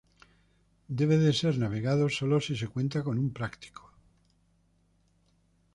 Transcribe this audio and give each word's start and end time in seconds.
Debe 0.99 1.17
ser 1.41 1.53
navegado 1.63 2.03
sólo 2.17 2.35
si 2.41 2.53
se 2.61 2.67
cuenta 2.73 3.03
con 3.03 3.15
un 3.23 3.29
práctico. 3.31 3.83